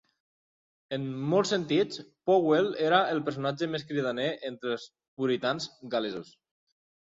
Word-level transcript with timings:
En 0.95 1.03
molts 1.33 1.51
sentits, 1.53 1.99
Powell 2.31 2.71
era 2.87 3.03
el 3.17 3.21
personatge 3.29 3.69
més 3.75 3.87
cridaner 3.93 4.27
entre 4.51 4.75
els 4.79 4.89
puritans 5.21 5.71
gal·lesos. 5.95 6.35